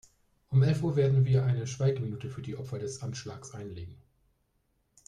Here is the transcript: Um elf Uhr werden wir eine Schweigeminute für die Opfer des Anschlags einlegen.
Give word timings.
Um 0.49 0.63
elf 0.63 0.81
Uhr 0.81 0.95
werden 0.95 1.25
wir 1.25 1.45
eine 1.45 1.67
Schweigeminute 1.67 2.31
für 2.31 2.41
die 2.41 2.57
Opfer 2.57 2.79
des 2.79 3.03
Anschlags 3.03 3.53
einlegen. 3.53 3.95